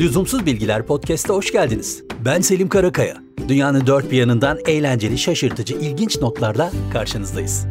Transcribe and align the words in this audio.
Lüzumsuz 0.00 0.46
Bilgiler 0.46 0.86
Podcast'a 0.86 1.34
hoş 1.34 1.52
geldiniz. 1.52 2.02
Ben 2.24 2.40
Selim 2.40 2.68
Karakaya. 2.68 3.16
Dünyanın 3.48 3.86
dört 3.86 4.10
bir 4.10 4.16
yanından 4.16 4.58
eğlenceli, 4.66 5.18
şaşırtıcı, 5.18 5.74
ilginç 5.74 6.20
notlarla 6.20 6.70
karşınızdayız. 6.92 7.66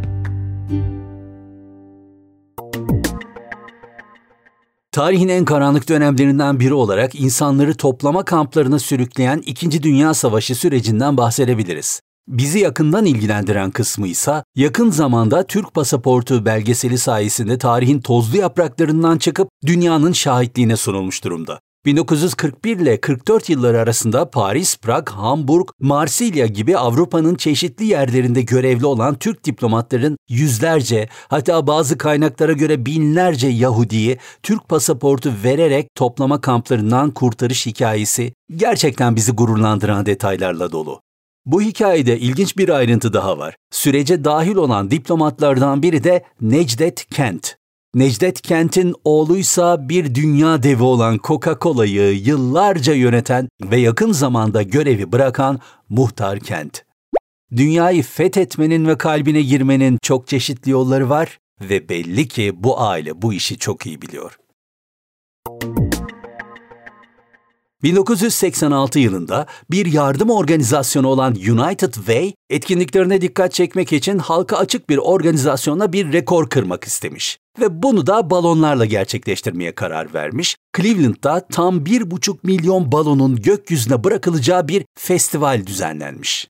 Tarihin 4.92 5.28
en 5.28 5.46
karanlık 5.46 5.90
dönemlerinden 5.90 6.60
biri 6.60 6.74
olarak 6.74 7.16
insanları 7.16 7.78
toplama 7.78 8.26
kamplarına 8.26 8.80
sürükleyen 8.80 9.44
İkinci 9.46 9.84
Dünya 9.84 10.14
Savaşı 10.14 10.56
sürecinden 10.56 11.18
bahsedebiliriz. 11.18 12.02
Bizi 12.28 12.60
yakından 12.60 13.06
ilgilendiren 13.06 13.72
kısmı 13.72 14.08
ise 14.08 14.44
yakın 14.56 14.90
zamanda 14.90 15.44
Türk 15.44 15.74
pasaportu 15.74 16.46
belgeseli 16.46 16.98
sayesinde 16.98 17.58
tarihin 17.58 18.02
tozlu 18.02 18.38
yapraklarından 18.38 19.18
çıkıp 19.18 19.50
dünyanın 19.66 20.12
şahitliğine 20.12 20.76
sunulmuş 20.76 21.24
durumda. 21.24 21.60
1941 21.86 22.78
ile 22.78 23.02
44 23.02 23.50
yılları 23.50 23.80
arasında 23.80 24.30
Paris, 24.30 24.78
Prag, 24.78 25.10
Hamburg, 25.10 25.70
Marsilya 25.80 26.46
gibi 26.46 26.78
Avrupa'nın 26.78 27.36
çeşitli 27.36 27.86
yerlerinde 27.86 28.42
görevli 28.42 28.86
olan 28.86 29.16
Türk 29.16 29.46
diplomatların 29.46 30.18
yüzlerce 30.30 31.10
hatta 31.28 31.68
bazı 31.68 31.98
kaynaklara 31.98 32.54
göre 32.54 32.86
binlerce 32.86 33.48
Yahudi'yi 33.48 34.18
Türk 34.44 34.70
pasaportu 34.70 35.34
vererek 35.44 35.88
toplama 35.96 36.42
kamplarından 36.42 37.12
kurtarış 37.12 37.66
hikayesi 37.66 38.34
gerçekten 38.56 39.16
bizi 39.16 39.32
gururlandıran 39.32 40.06
detaylarla 40.06 40.72
dolu. 40.72 41.02
Bu 41.46 41.62
hikayede 41.62 42.20
ilginç 42.20 42.58
bir 42.58 42.70
ayrıntı 42.70 43.14
daha 43.14 43.38
var. 43.38 43.56
Sürece 43.72 44.24
dahil 44.24 44.56
olan 44.56 44.92
diplomatlardan 44.92 45.84
biri 45.84 46.04
de 46.04 46.24
Necdet 46.42 47.06
Kent. 47.06 47.59
Necdet 47.96 48.42
Kent'in 48.42 48.96
oğluysa 49.04 49.90
bir 49.90 50.16
dünya 50.16 50.64
devi 50.64 50.84
olan 50.84 51.20
Coca-Cola'yı 51.24 52.12
yıllarca 52.14 52.94
yöneten 52.94 53.50
ve 53.62 53.78
yakın 53.78 54.12
zamanda 54.12 54.62
görevi 54.62 55.12
bırakan 55.12 55.60
Muhtar 55.90 56.40
Kent. 56.40 56.86
Dünyayı 57.56 58.04
fethetmenin 58.04 58.88
ve 58.88 58.98
kalbine 58.98 59.42
girmenin 59.42 59.98
çok 60.02 60.28
çeşitli 60.28 60.72
yolları 60.72 61.10
var 61.10 61.40
ve 61.62 61.90
belli 61.90 62.28
ki 62.28 62.52
bu 62.56 62.82
aile 62.82 63.22
bu 63.22 63.34
işi 63.34 63.58
çok 63.58 63.86
iyi 63.86 64.02
biliyor. 64.02 64.38
1986 67.84 69.00
yılında 69.00 69.46
bir 69.72 69.86
yardım 69.86 70.30
organizasyonu 70.30 71.08
olan 71.08 71.36
United 71.36 71.94
Way, 71.94 72.34
etkinliklerine 72.50 73.22
dikkat 73.22 73.54
çekmek 73.54 73.94
için 73.94 74.18
halka 74.18 74.58
açık 74.58 74.90
bir 74.90 74.98
organizasyonla 74.98 75.94
bir 75.94 76.14
rekor 76.14 76.50
kırmak 76.50 76.84
istemiş. 76.84 77.40
Ve 77.60 77.84
bunu 77.84 78.08
da 78.08 78.30
balonlarla 78.30 78.86
gerçekleştirmeye 78.86 79.76
karar 79.76 80.14
vermiş. 80.14 80.58
Cleveland'da 80.78 81.48
tam 81.52 81.80
1,5 81.80 82.38
milyon 82.44 82.92
balonun 82.92 83.36
gökyüzüne 83.36 84.04
bırakılacağı 84.04 84.68
bir 84.68 84.86
festival 84.98 85.68
düzenlenmiş. 85.68 86.48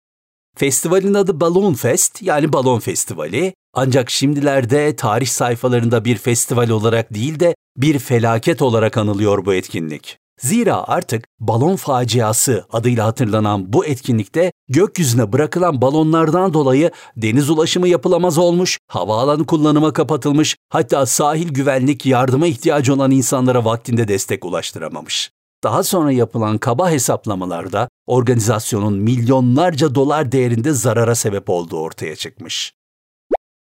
Festivalin 0.57 1.13
adı 1.13 1.39
Balloon 1.39 1.73
Fest 1.73 2.21
yani 2.21 2.53
Balon 2.53 2.79
Festivali. 2.79 3.53
Ancak 3.73 4.09
şimdilerde 4.09 4.95
tarih 4.95 5.27
sayfalarında 5.27 6.05
bir 6.05 6.17
festival 6.17 6.69
olarak 6.69 7.13
değil 7.13 7.39
de 7.39 7.55
bir 7.77 7.99
felaket 7.99 8.61
olarak 8.61 8.97
anılıyor 8.97 9.45
bu 9.45 9.53
etkinlik. 9.53 10.17
Zira 10.39 10.83
artık 10.87 11.25
balon 11.39 11.75
faciası 11.75 12.65
adıyla 12.71 13.05
hatırlanan 13.05 13.73
bu 13.73 13.85
etkinlikte 13.85 14.51
gökyüzüne 14.69 15.33
bırakılan 15.33 15.81
balonlardan 15.81 16.53
dolayı 16.53 16.91
deniz 17.17 17.49
ulaşımı 17.49 17.87
yapılamaz 17.87 18.37
olmuş, 18.37 18.77
havaalanı 18.87 19.45
kullanıma 19.45 19.93
kapatılmış, 19.93 20.55
hatta 20.69 21.05
sahil 21.05 21.49
güvenlik 21.49 22.05
yardıma 22.05 22.47
ihtiyacı 22.47 22.93
olan 22.93 23.11
insanlara 23.11 23.65
vaktinde 23.65 24.07
destek 24.07 24.45
ulaştıramamış. 24.45 25.31
Daha 25.63 25.83
sonra 25.83 26.11
yapılan 26.11 26.57
kaba 26.57 26.89
hesaplamalarda 26.89 27.89
organizasyonun 28.07 28.93
milyonlarca 28.93 29.95
dolar 29.95 30.31
değerinde 30.31 30.73
zarara 30.73 31.15
sebep 31.15 31.49
olduğu 31.49 31.79
ortaya 31.79 32.15
çıkmış. 32.15 32.73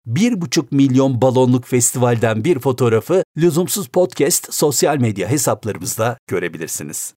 1,5 0.08 0.64
milyon 0.70 1.20
balonluk 1.20 1.66
festivalden 1.66 2.44
bir 2.44 2.58
fotoğrafı 2.58 3.22
Lüzumsuz 3.36 3.88
Podcast 3.88 4.54
sosyal 4.54 4.96
medya 4.96 5.28
hesaplarımızda 5.28 6.18
görebilirsiniz. 6.26 7.14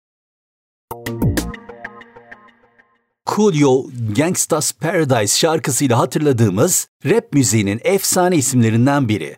Coolio 3.35 3.85
Gangsta's 4.15 4.73
Paradise 4.73 5.37
şarkısıyla 5.39 5.99
hatırladığımız 5.99 6.87
rap 7.05 7.33
müziğinin 7.33 7.81
efsane 7.83 8.35
isimlerinden 8.35 9.09
biri. 9.09 9.37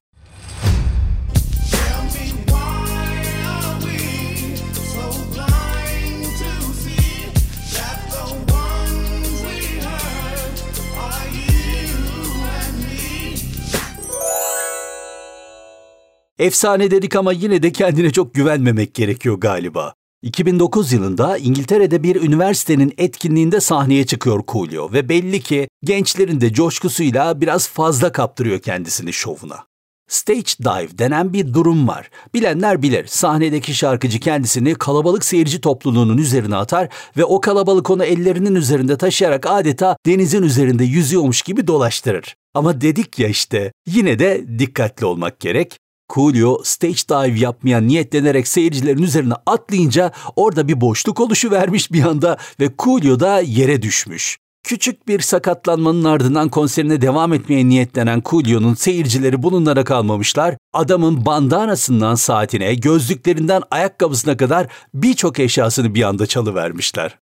Efsane 16.43 16.91
dedik 16.91 17.15
ama 17.15 17.33
yine 17.33 17.63
de 17.63 17.71
kendine 17.71 18.11
çok 18.11 18.33
güvenmemek 18.33 18.93
gerekiyor 18.93 19.35
galiba. 19.39 19.93
2009 20.21 20.93
yılında 20.93 21.37
İngiltere'de 21.37 22.03
bir 22.03 22.21
üniversitenin 22.21 22.93
etkinliğinde 22.97 23.59
sahneye 23.59 24.05
çıkıyor 24.05 24.43
Coolio 24.47 24.93
ve 24.93 25.09
belli 25.09 25.41
ki 25.41 25.67
gençlerin 25.83 26.41
de 26.41 26.53
coşkusuyla 26.53 27.41
biraz 27.41 27.69
fazla 27.69 28.11
kaptırıyor 28.11 28.59
kendisini 28.59 29.13
şovuna. 29.13 29.65
Stage 30.09 30.51
dive 30.63 30.97
denen 30.97 31.33
bir 31.33 31.53
durum 31.53 31.87
var. 31.87 32.09
Bilenler 32.33 32.81
bilir. 32.81 33.07
Sahnedeki 33.07 33.73
şarkıcı 33.73 34.19
kendisini 34.19 34.75
kalabalık 34.75 35.25
seyirci 35.25 35.61
topluluğunun 35.61 36.17
üzerine 36.17 36.55
atar 36.55 36.89
ve 37.17 37.25
o 37.25 37.41
kalabalık 37.41 37.89
onu 37.89 38.03
ellerinin 38.03 38.55
üzerinde 38.55 38.97
taşıyarak 38.97 39.45
adeta 39.45 39.97
denizin 40.05 40.43
üzerinde 40.43 40.83
yüzüyormuş 40.83 41.41
gibi 41.41 41.67
dolaştırır. 41.67 42.35
Ama 42.53 42.81
dedik 42.81 43.19
ya 43.19 43.27
işte 43.27 43.71
yine 43.87 44.19
de 44.19 44.45
dikkatli 44.59 45.05
olmak 45.05 45.39
gerek. 45.39 45.82
Coolio 46.13 46.61
stage 46.63 46.93
dive 47.09 47.39
yapmaya 47.39 47.81
niyetlenerek 47.81 48.47
seyircilerin 48.47 49.03
üzerine 49.03 49.33
atlayınca 49.45 50.11
orada 50.35 50.67
bir 50.67 50.81
boşluk 50.81 51.19
oluşu 51.19 51.51
vermiş 51.51 51.91
bir 51.91 52.03
anda 52.03 52.37
ve 52.59 52.69
Coolio 52.79 53.19
da 53.19 53.39
yere 53.39 53.81
düşmüş. 53.81 54.37
Küçük 54.63 55.07
bir 55.07 55.19
sakatlanmanın 55.19 56.03
ardından 56.03 56.49
konserine 56.49 57.01
devam 57.01 57.33
etmeye 57.33 57.69
niyetlenen 57.69 58.21
Coolio'nun 58.25 58.73
seyircileri 58.73 59.43
bununlara 59.43 59.83
kalmamışlar. 59.83 60.55
Adamın 60.73 61.25
bandanasından 61.25 62.15
saatine, 62.15 62.75
gözlüklerinden 62.75 63.61
ayakkabısına 63.71 64.37
kadar 64.37 64.67
birçok 64.93 65.39
eşyasını 65.39 65.95
bir 65.95 66.03
anda 66.03 66.25
çalıvermişler. 66.25 67.19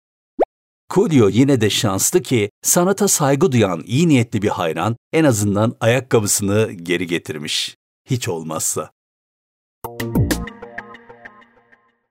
Coolio 0.95 1.29
yine 1.29 1.61
de 1.61 1.71
şanslı 1.71 2.23
ki 2.23 2.51
sanata 2.63 3.09
saygı 3.09 3.53
duyan 3.53 3.83
iyi 3.87 4.09
niyetli 4.09 4.43
bir 4.43 4.49
hayran 4.49 4.97
en 5.13 5.25
azından 5.25 5.77
ayakkabısını 5.81 6.73
geri 6.73 7.07
getirmiş 7.07 7.80
hiç 8.11 8.29
olmazsa. 8.29 8.91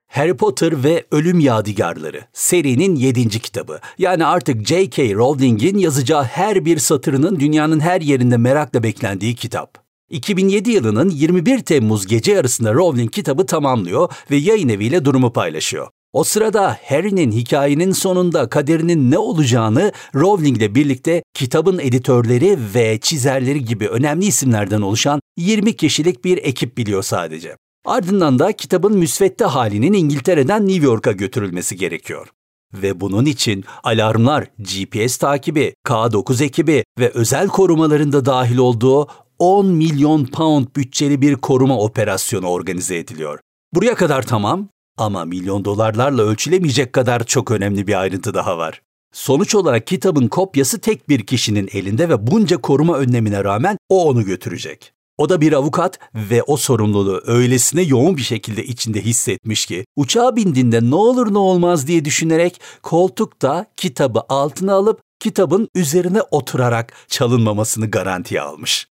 Harry 0.07 0.37
Potter 0.37 0.83
ve 0.83 1.05
Ölüm 1.11 1.39
Yadigarları 1.39 2.21
serinin 2.33 2.95
7. 2.95 3.29
kitabı. 3.29 3.79
Yani 3.97 4.25
artık 4.25 4.67
J.K. 4.67 5.13
Rowling'in 5.13 5.77
yazacağı 5.77 6.23
her 6.23 6.65
bir 6.65 6.77
satırının 6.77 7.39
dünyanın 7.39 7.79
her 7.79 8.01
yerinde 8.01 8.37
merakla 8.37 8.83
beklendiği 8.83 9.35
kitap. 9.35 9.77
2007 10.09 10.71
yılının 10.71 11.09
21 11.09 11.59
Temmuz 11.59 12.07
gece 12.07 12.31
yarısında 12.31 12.73
Rowling 12.73 13.11
kitabı 13.11 13.45
tamamlıyor 13.45 14.09
ve 14.31 14.35
yayın 14.35 14.69
eviyle 14.69 15.05
durumu 15.05 15.33
paylaşıyor. 15.33 15.87
O 16.13 16.23
sırada 16.23 16.77
Harry'nin 16.85 17.31
hikayenin 17.31 17.91
sonunda 17.91 18.49
kaderinin 18.49 19.11
ne 19.11 19.17
olacağını 19.17 19.91
Rowling 20.15 20.57
ile 20.57 20.75
birlikte 20.75 21.23
kitabın 21.33 21.79
editörleri 21.79 22.57
ve 22.75 22.99
çizerleri 23.01 23.65
gibi 23.65 23.87
önemli 23.87 24.25
isimlerden 24.25 24.81
oluşan 24.81 25.21
20 25.37 25.75
kişilik 25.75 26.25
bir 26.25 26.37
ekip 26.37 26.77
biliyor 26.77 27.03
sadece. 27.03 27.55
Ardından 27.85 28.39
da 28.39 28.51
kitabın 28.51 28.97
müsvedde 28.97 29.45
halinin 29.45 29.93
İngiltere'den 29.93 30.67
New 30.67 30.85
York'a 30.85 31.11
götürülmesi 31.11 31.75
gerekiyor. 31.75 32.27
Ve 32.73 33.01
bunun 33.01 33.25
için 33.25 33.63
alarmlar, 33.83 34.47
GPS 34.57 35.17
takibi, 35.17 35.73
K9 35.87 36.43
ekibi 36.43 36.83
ve 36.99 37.09
özel 37.09 37.47
korumaların 37.47 38.11
da 38.11 38.25
dahil 38.25 38.57
olduğu 38.57 39.07
10 39.39 39.67
milyon 39.67 40.25
pound 40.25 40.67
bütçeli 40.75 41.21
bir 41.21 41.35
koruma 41.35 41.77
operasyonu 41.77 42.47
organize 42.47 42.97
ediliyor. 42.97 43.39
Buraya 43.73 43.95
kadar 43.95 44.21
tamam 44.21 44.69
ama 44.99 45.25
milyon 45.25 45.65
dolarlarla 45.65 46.21
ölçülemeyecek 46.23 46.93
kadar 46.93 47.23
çok 47.23 47.51
önemli 47.51 47.87
bir 47.87 48.01
ayrıntı 48.01 48.33
daha 48.33 48.57
var. 48.57 48.81
Sonuç 49.13 49.55
olarak 49.55 49.87
kitabın 49.87 50.27
kopyası 50.27 50.79
tek 50.79 51.09
bir 51.09 51.25
kişinin 51.25 51.69
elinde 51.73 52.09
ve 52.09 52.27
bunca 52.27 52.57
koruma 52.57 52.97
önlemine 52.97 53.43
rağmen 53.43 53.77
o 53.89 54.05
onu 54.05 54.25
götürecek. 54.25 54.93
O 55.17 55.29
da 55.29 55.41
bir 55.41 55.53
avukat 55.53 55.99
ve 56.15 56.43
o 56.43 56.57
sorumluluğu 56.57 57.21
öylesine 57.25 57.81
yoğun 57.81 58.17
bir 58.17 58.21
şekilde 58.21 58.63
içinde 58.63 59.01
hissetmiş 59.01 59.65
ki 59.65 59.85
uçağa 59.95 60.35
bindiğinde 60.35 60.89
ne 60.89 60.95
olur 60.95 61.33
ne 61.33 61.37
olmaz 61.37 61.87
diye 61.87 62.05
düşünerek 62.05 62.61
koltukta 62.83 63.65
kitabı 63.77 64.21
altına 64.29 64.73
alıp 64.73 65.01
kitabın 65.19 65.67
üzerine 65.75 66.21
oturarak 66.31 66.93
çalınmamasını 67.07 67.91
garantiye 67.91 68.41
almış. 68.41 68.87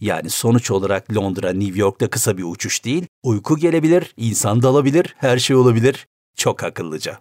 Yani 0.00 0.30
sonuç 0.30 0.70
olarak 0.70 1.16
Londra, 1.16 1.52
New 1.52 1.80
York'ta 1.80 2.10
kısa 2.10 2.38
bir 2.38 2.44
uçuş 2.44 2.84
değil. 2.84 3.06
Uyku 3.22 3.56
gelebilir, 3.56 4.14
insan 4.16 4.62
dalabilir, 4.62 5.14
her 5.18 5.38
şey 5.38 5.56
olabilir. 5.56 6.06
Çok 6.36 6.64
akıllıca. 6.64 7.18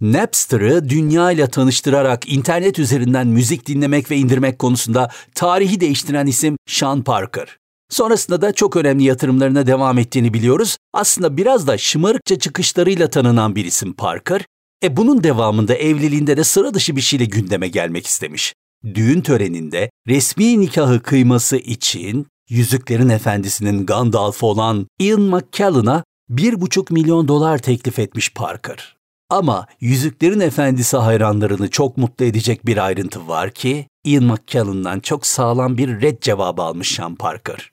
Napster'ı 0.00 0.88
dünya 0.88 1.30
ile 1.30 1.46
tanıştırarak 1.46 2.32
internet 2.32 2.78
üzerinden 2.78 3.26
müzik 3.26 3.66
dinlemek 3.66 4.10
ve 4.10 4.16
indirmek 4.16 4.58
konusunda 4.58 5.10
tarihi 5.34 5.80
değiştiren 5.80 6.26
isim 6.26 6.56
Sean 6.66 7.02
Parker. 7.02 7.58
Sonrasında 7.90 8.42
da 8.42 8.52
çok 8.52 8.76
önemli 8.76 9.04
yatırımlarına 9.04 9.66
devam 9.66 9.98
ettiğini 9.98 10.34
biliyoruz. 10.34 10.76
Aslında 10.92 11.36
biraz 11.36 11.66
da 11.66 11.78
şımarıkça 11.78 12.38
çıkışlarıyla 12.38 13.10
tanınan 13.10 13.56
bir 13.56 13.64
isim 13.64 13.92
Parker. 13.92 14.46
E 14.84 14.96
bunun 14.96 15.24
devamında 15.24 15.74
evliliğinde 15.74 16.36
de 16.36 16.44
sıra 16.44 16.74
dışı 16.74 16.96
bir 16.96 17.00
şeyle 17.00 17.24
gündeme 17.24 17.68
gelmek 17.68 18.06
istemiş. 18.06 18.54
Düğün 18.84 19.20
töreninde 19.20 19.90
resmi 20.08 20.60
nikahı 20.60 21.02
kıyması 21.02 21.56
için 21.56 22.26
Yüzüklerin 22.48 23.08
Efendisi'nin 23.08 23.86
Gandalf 23.86 24.42
olan 24.42 24.86
Ian 24.98 25.20
McKellen'a 25.20 26.04
1,5 26.30 26.92
milyon 26.92 27.28
dolar 27.28 27.58
teklif 27.58 27.98
etmiş 27.98 28.34
Parker. 28.34 28.96
Ama 29.30 29.66
Yüzüklerin 29.80 30.40
Efendisi 30.40 30.96
hayranlarını 30.96 31.70
çok 31.70 31.96
mutlu 31.96 32.24
edecek 32.24 32.66
bir 32.66 32.76
ayrıntı 32.76 33.28
var 33.28 33.50
ki 33.50 33.86
Ian 34.04 34.24
McKellen'dan 34.24 35.00
çok 35.00 35.26
sağlam 35.26 35.78
bir 35.78 36.00
red 36.00 36.22
cevabı 36.22 36.62
almış 36.62 36.94
Sean 36.94 37.14
Parker. 37.14 37.72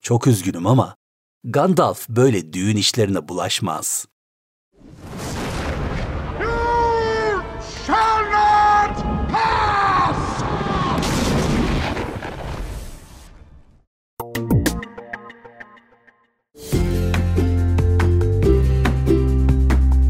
Çok 0.00 0.26
üzgünüm 0.26 0.66
ama 0.66 0.96
Gandalf 1.44 2.08
böyle 2.08 2.52
düğün 2.52 2.76
işlerine 2.76 3.28
bulaşmaz. 3.28 4.06